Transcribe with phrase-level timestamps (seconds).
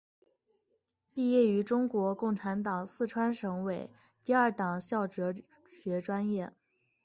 [1.13, 3.87] 毕业于中国共产党四川省委
[4.23, 5.31] 第二党校哲
[5.69, 6.51] 学专业。